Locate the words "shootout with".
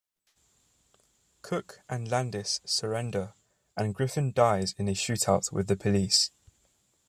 4.95-5.67